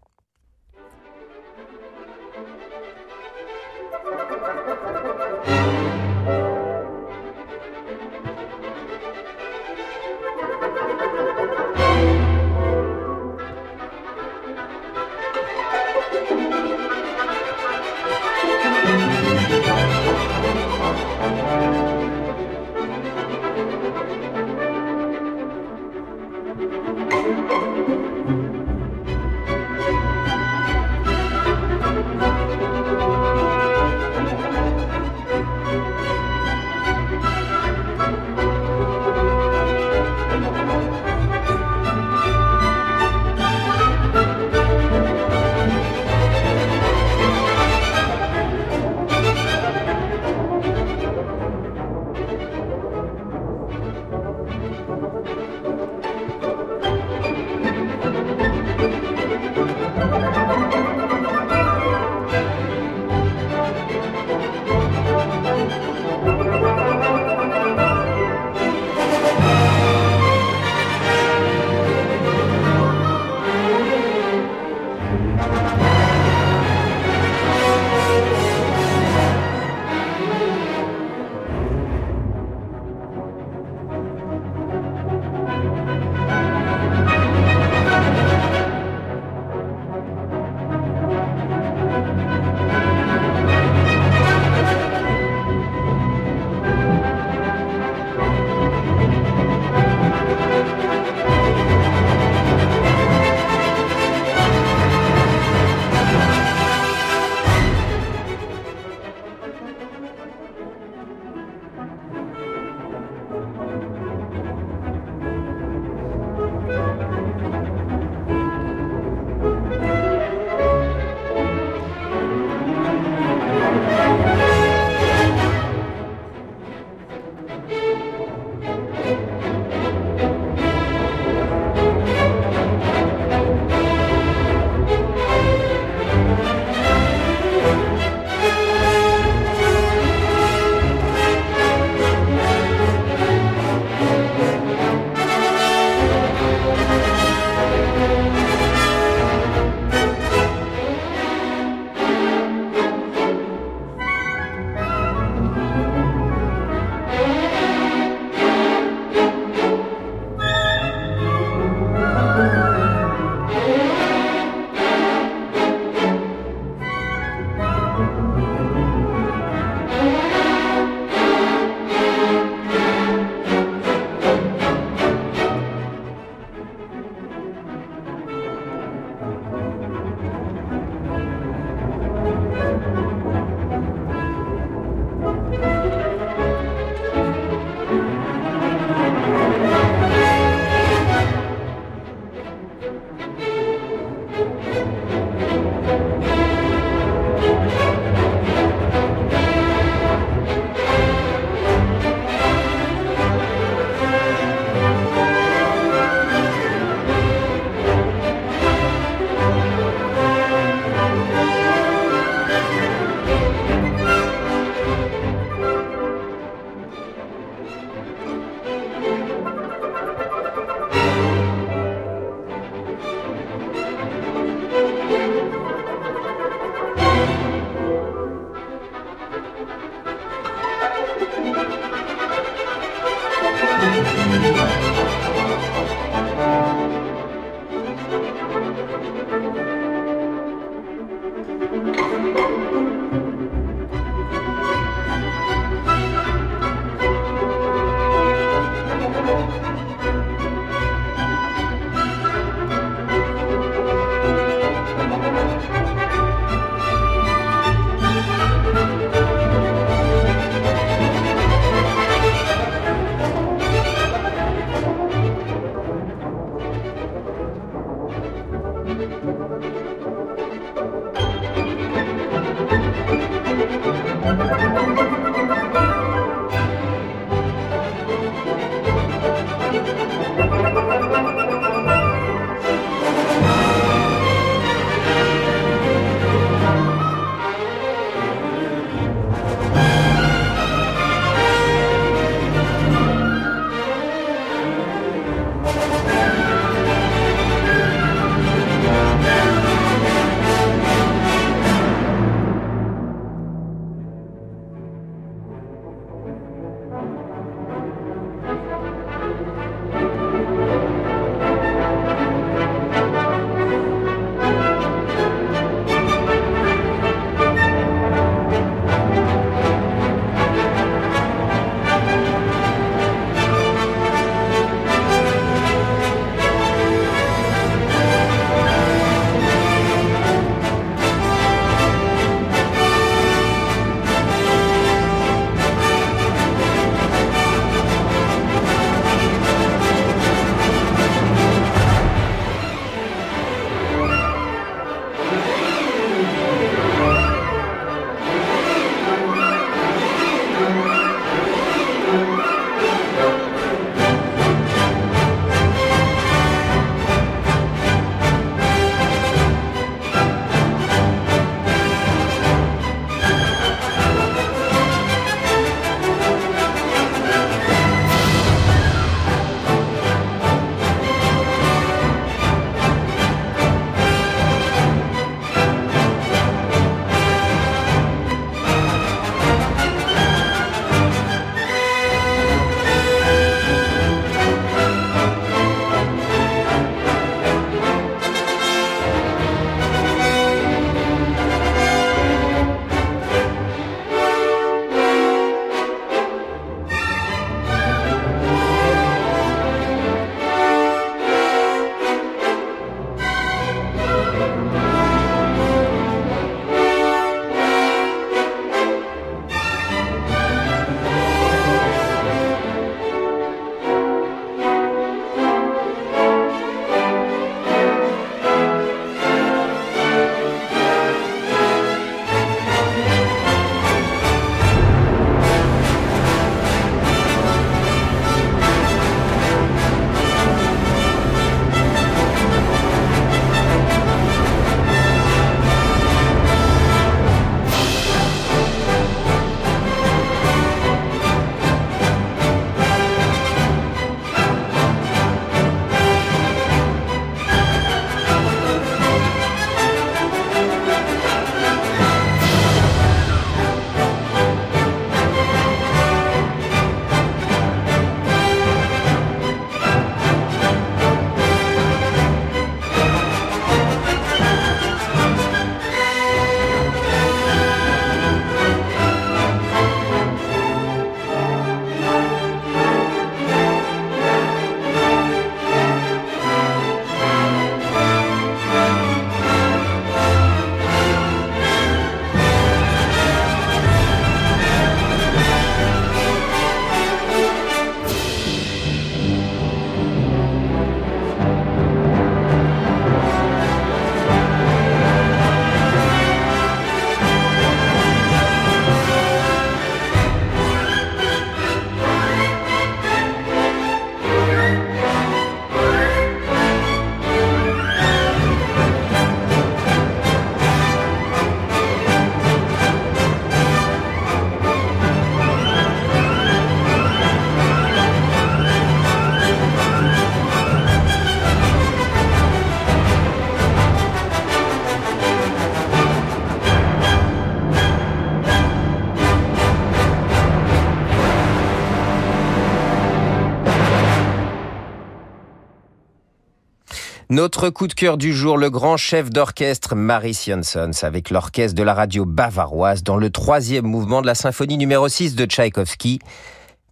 Notre 537.38 537.70
coup 537.70 537.86
de 537.86 537.94
cœur 537.94 538.16
du 538.16 538.34
jour, 538.34 538.58
le 538.58 538.68
grand 538.68 538.96
chef 538.96 539.30
d'orchestre 539.30 539.94
Maris 539.94 540.46
Janssons 540.48 541.04
avec 541.04 541.30
l'orchestre 541.30 541.76
de 541.76 541.84
la 541.84 541.94
radio 541.94 542.24
bavaroise 542.24 543.04
dans 543.04 543.16
le 543.16 543.30
troisième 543.30 543.86
mouvement 543.86 544.22
de 544.22 544.26
la 544.26 544.34
symphonie 544.34 544.76
numéro 544.76 545.06
6 545.06 545.36
de 545.36 545.44
Tchaïkovski, 545.46 546.18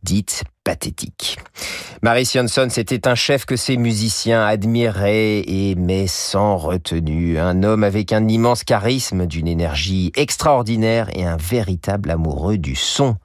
dite 0.05 0.44
pathétique. 0.62 1.38
Maris 2.01 2.30
Jansson, 2.32 2.68
c'était 2.70 3.09
un 3.09 3.16
chef 3.16 3.44
que 3.44 3.57
ses 3.57 3.76
musiciens 3.76 4.47
admiraient 4.47 5.38
et 5.40 5.72
aimaient 5.72 6.07
sans 6.07 6.57
retenue. 6.57 7.40
Un 7.40 7.64
homme 7.64 7.82
avec 7.82 8.12
un 8.12 8.28
immense 8.28 8.62
charisme, 8.62 9.26
d'une 9.26 9.49
énergie 9.49 10.12
extraordinaire 10.14 11.09
et 11.12 11.24
un 11.24 11.36
véritable 11.36 12.09
amoureux 12.09 12.57
du 12.57 12.76
son. 12.76 13.16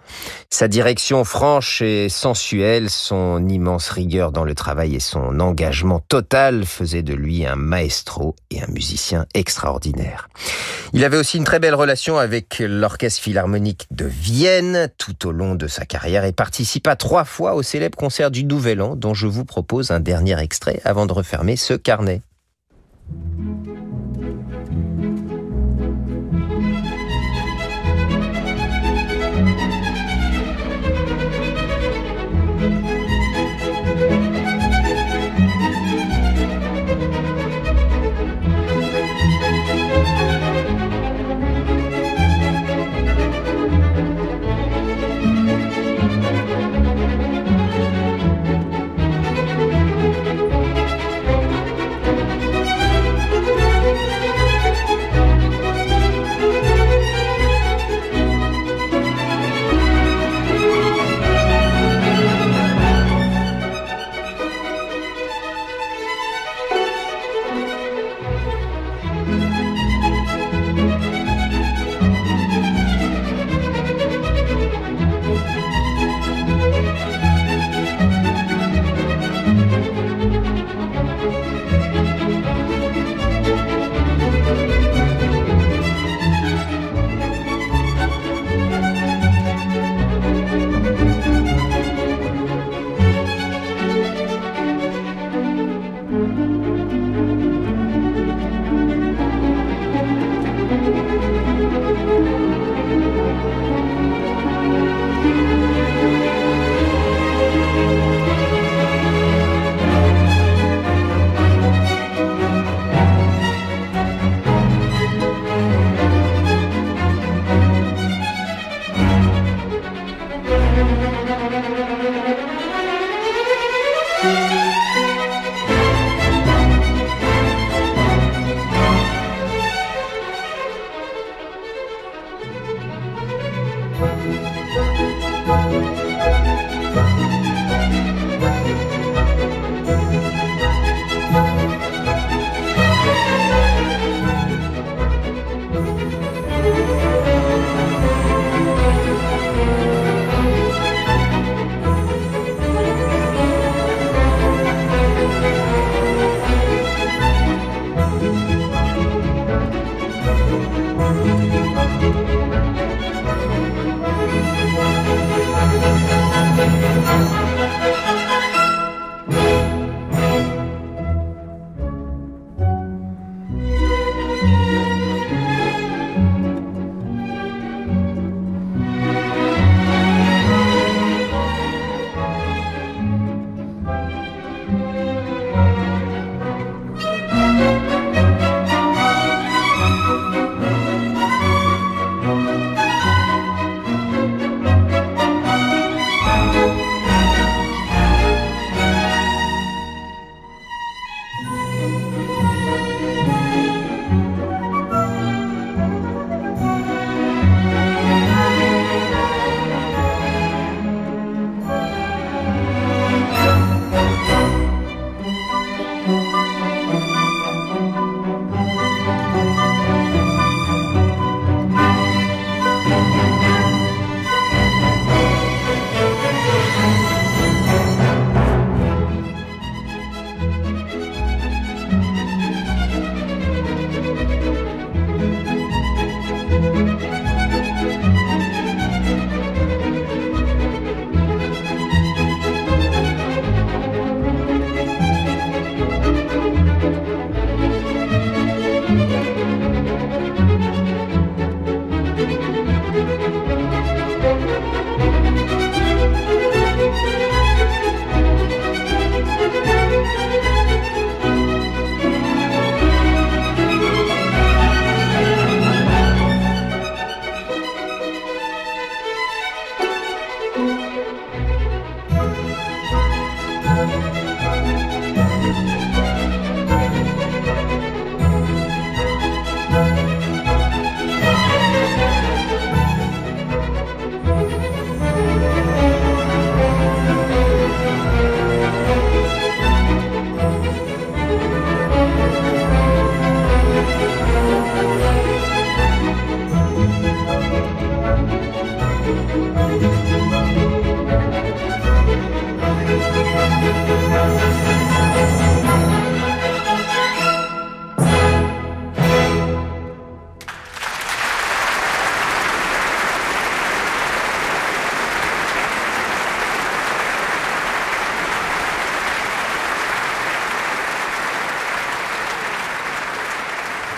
Sa 0.49 0.67
direction 0.67 1.23
franche 1.23 1.81
et 1.81 2.09
sensuelle, 2.09 2.89
son 2.89 3.47
immense 3.47 3.89
rigueur 3.89 4.31
dans 4.31 4.43
le 4.43 4.53
travail 4.53 4.95
et 4.95 4.99
son 4.99 5.39
engagement 5.39 5.99
total 5.99 6.65
faisaient 6.65 7.03
de 7.03 7.13
lui 7.13 7.45
un 7.45 7.55
maestro 7.55 8.35
et 8.49 8.61
un 8.61 8.67
musicien 8.67 9.25
extraordinaire. 9.33 10.29
Il 10.93 11.05
avait 11.05 11.17
aussi 11.17 11.37
une 11.37 11.45
très 11.45 11.59
belle 11.59 11.75
relation 11.75 12.17
avec 12.17 12.59
l'Orchestre 12.59 13.21
Philharmonique 13.21 13.87
de 13.91 14.05
Vienne 14.05 14.89
tout 14.97 15.27
au 15.27 15.31
long 15.31 15.55
de 15.55 15.67
sa 15.67 15.85
carrière 15.85 16.25
et 16.25 16.33
participa 16.33 16.95
trois 16.95 17.23
fois 17.23 17.55
au 17.55 17.63
célèbre 17.63 17.97
concert 17.97 18.31
du 18.31 18.43
Nouvel 18.43 18.81
An 18.81 18.95
dont 18.95 19.13
je 19.13 19.27
vous 19.27 19.45
propose 19.45 19.91
un 19.91 19.99
dernier 19.99 20.39
extrait 20.39 20.81
avant 20.83 21.05
de 21.05 21.13
refermer 21.13 21.55
ce 21.55 21.73
carnet. 21.73 22.21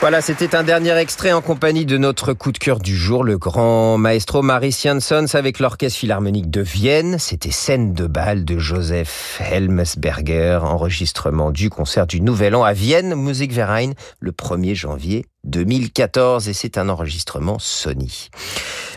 Voilà, 0.04 0.20
c'était 0.20 0.54
un 0.54 0.64
dernier 0.64 0.98
extrait 0.98 1.32
en 1.32 1.40
compagnie 1.40 1.86
de 1.86 1.98
notre 1.98 2.34
coup 2.34 2.52
de 2.52 2.58
cœur 2.58 2.80
du 2.80 2.94
jour, 2.94 3.24
le 3.24 3.38
grand 3.38 3.98
maestro 3.98 4.42
Maris 4.42 4.78
Jansons 4.84 5.34
avec 5.34 5.60
l'Orchestre 5.60 5.98
Philharmonique 5.98 6.50
de 6.50 6.60
Vienne. 6.60 7.18
C'était 7.20 7.52
Scène 7.52 7.94
de 7.94 8.06
bal 8.06 8.44
de 8.44 8.60
Joseph 8.60 9.40
Helmsberger, 9.50 10.60
enregistrement 10.62 11.52
du 11.52 11.70
concert 11.70 12.06
du 12.06 12.20
Nouvel 12.20 12.54
An 12.54 12.64
à 12.64 12.74
Vienne, 12.74 13.16
Musikverein, 13.16 13.92
le 14.20 14.32
1er 14.34 14.76
janvier 14.76 15.26
2014 15.44 16.48
et 16.48 16.54
c'est 16.54 16.78
un 16.78 16.90
enregistrement 16.90 17.58
Sony. 17.60 18.30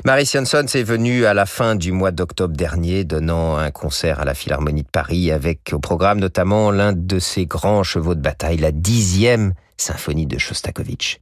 Marie 0.05 0.25
Jansson 0.25 0.67
est 0.75 0.83
venue 0.83 1.27
à 1.27 1.35
la 1.35 1.47
fin 1.47 1.75
du 1.75 1.93
mois 1.93 2.11
d'octobre 2.11 2.57
dernier, 2.57 3.05
donnant 3.05 3.57
un 3.57 3.71
concert 3.71 4.21
à 4.21 4.25
la 4.25 4.35
Philharmonie 4.35 4.83
de 4.83 4.89
Paris 4.89 5.33
avec 5.33 5.73
au 5.73 5.79
programme 5.79 6.21
notamment 6.21 6.71
l'un 6.71 6.93
de 6.93 7.19
ses 7.19 7.47
grands 7.47 7.83
chevaux 7.83 8.15
de 8.15 8.21
bataille, 8.21 8.59
la 8.59 8.73
dixième 8.73 9.55
symphonie 9.77 10.27
de 10.27 10.39
Shostakovich. 10.39 11.21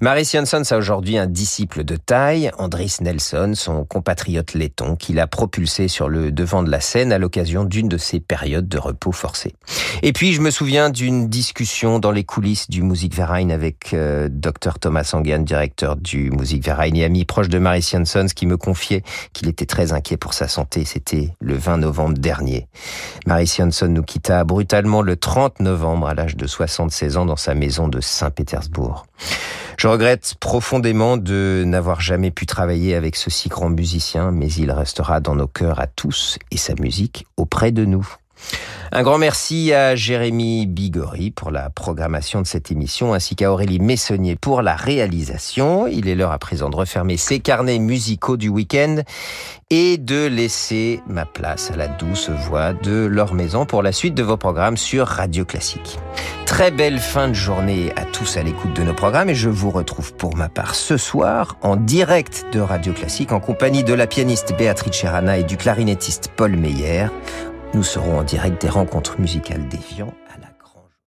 Marie 0.00 0.24
Jansson 0.24 0.62
a 0.70 0.76
aujourd'hui 0.76 1.18
un 1.18 1.26
disciple 1.26 1.84
de 1.84 1.96
taille, 1.96 2.50
Andris 2.58 2.96
Nelson, 3.00 3.52
son 3.54 3.84
compatriote 3.84 4.54
letton, 4.54 4.96
qui 4.96 5.12
l'a 5.12 5.26
propulsé 5.26 5.88
sur 5.88 6.08
le 6.08 6.32
devant 6.32 6.62
de 6.62 6.70
la 6.70 6.80
scène 6.80 7.12
à 7.12 7.18
l'occasion 7.18 7.64
d'une 7.64 7.88
de 7.88 7.98
ses 7.98 8.20
périodes 8.20 8.68
de 8.68 8.78
repos 8.78 9.12
forcé. 9.12 9.54
Et 10.02 10.12
puis, 10.12 10.32
je 10.32 10.40
me 10.40 10.50
souviens 10.50 10.90
d'une 10.90 11.28
discussion 11.28 11.98
dans 11.98 12.12
les 12.12 12.24
coulisses 12.24 12.70
du 12.70 12.82
Musikverein 12.82 13.50
avec 13.50 13.92
euh, 13.92 14.28
Dr 14.30 14.59
Thomas 14.78 15.10
Angan, 15.14 15.40
directeur 15.40 15.96
du 15.96 16.30
Musikverein 16.30 16.94
et 16.94 17.04
ami 17.04 17.24
proche 17.24 17.48
de 17.48 17.58
Marie 17.58 17.82
Jansson, 17.82 18.26
qui 18.34 18.46
me 18.46 18.56
confiait 18.56 19.02
qu'il 19.32 19.48
était 19.48 19.66
très 19.66 19.92
inquiet 19.92 20.16
pour 20.16 20.34
sa 20.34 20.48
santé. 20.48 20.84
C'était 20.84 21.30
le 21.40 21.54
20 21.54 21.78
novembre 21.78 22.18
dernier. 22.18 22.68
Marie 23.26 23.46
Jansson 23.46 23.88
nous 23.88 24.02
quitta 24.02 24.44
brutalement 24.44 25.02
le 25.02 25.16
30 25.16 25.60
novembre 25.60 26.08
à 26.08 26.14
l'âge 26.14 26.36
de 26.36 26.46
76 26.46 27.16
ans 27.16 27.26
dans 27.26 27.36
sa 27.36 27.54
maison 27.54 27.88
de 27.88 28.00
Saint-Pétersbourg. 28.00 29.06
Je 29.78 29.88
regrette 29.88 30.34
profondément 30.40 31.16
de 31.16 31.62
n'avoir 31.66 32.02
jamais 32.02 32.30
pu 32.30 32.44
travailler 32.44 32.94
avec 32.94 33.16
ce 33.16 33.30
si 33.30 33.48
grand 33.48 33.70
musicien, 33.70 34.30
mais 34.30 34.48
il 34.52 34.70
restera 34.70 35.20
dans 35.20 35.34
nos 35.34 35.46
cœurs 35.46 35.80
à 35.80 35.86
tous 35.86 36.38
et 36.50 36.58
sa 36.58 36.74
musique 36.74 37.26
auprès 37.38 37.72
de 37.72 37.86
nous. 37.86 38.06
Un 38.92 39.04
grand 39.04 39.18
merci 39.18 39.72
à 39.72 39.94
Jérémy 39.94 40.66
Bigori 40.66 41.30
pour 41.30 41.52
la 41.52 41.70
programmation 41.70 42.42
de 42.42 42.46
cette 42.48 42.72
émission, 42.72 43.14
ainsi 43.14 43.36
qu'à 43.36 43.52
Aurélie 43.52 43.78
Messonnier 43.78 44.34
pour 44.34 44.62
la 44.62 44.74
réalisation. 44.74 45.86
Il 45.86 46.08
est 46.08 46.16
l'heure 46.16 46.32
à 46.32 46.40
présent 46.40 46.70
de 46.70 46.74
refermer 46.74 47.16
ses 47.16 47.38
carnets 47.38 47.78
musicaux 47.78 48.36
du 48.36 48.48
week-end 48.48 49.02
et 49.70 49.96
de 49.96 50.26
laisser 50.26 51.02
ma 51.06 51.24
place 51.24 51.70
à 51.70 51.76
la 51.76 51.86
douce 51.86 52.30
voix 52.30 52.72
de 52.72 53.06
leur 53.06 53.32
maison 53.32 53.64
pour 53.64 53.84
la 53.84 53.92
suite 53.92 54.16
de 54.16 54.24
vos 54.24 54.36
programmes 54.36 54.76
sur 54.76 55.06
Radio 55.06 55.44
Classique. 55.44 56.00
Très 56.44 56.72
belle 56.72 56.98
fin 56.98 57.28
de 57.28 57.34
journée 57.34 57.92
à 57.94 58.04
tous 58.04 58.36
à 58.36 58.42
l'écoute 58.42 58.74
de 58.74 58.82
nos 58.82 58.94
programmes 58.94 59.30
et 59.30 59.36
je 59.36 59.48
vous 59.48 59.70
retrouve 59.70 60.14
pour 60.14 60.34
ma 60.34 60.48
part 60.48 60.74
ce 60.74 60.96
soir 60.96 61.56
en 61.62 61.76
direct 61.76 62.44
de 62.52 62.58
Radio 62.58 62.92
Classique 62.92 63.30
en 63.30 63.38
compagnie 63.38 63.84
de 63.84 63.94
la 63.94 64.08
pianiste 64.08 64.52
Béatrice 64.58 65.04
Rana 65.04 65.38
et 65.38 65.44
du 65.44 65.56
clarinettiste 65.56 66.32
Paul 66.34 66.56
Meyer 66.56 67.06
nous 67.72 67.82
serons 67.84 68.18
en 68.18 68.24
direct 68.24 68.60
des 68.62 68.68
rencontres 68.68 69.20
musicales 69.20 69.66
d'Evian 69.68 70.12